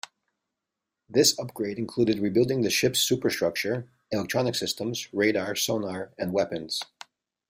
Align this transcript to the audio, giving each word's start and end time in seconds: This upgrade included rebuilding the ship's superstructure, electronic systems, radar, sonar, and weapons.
This 1.07 1.37
upgrade 1.37 1.77
included 1.77 2.17
rebuilding 2.17 2.61
the 2.63 2.71
ship's 2.71 2.97
superstructure, 2.97 3.87
electronic 4.09 4.55
systems, 4.55 5.07
radar, 5.13 5.55
sonar, 5.55 6.11
and 6.17 6.33
weapons. 6.33 6.81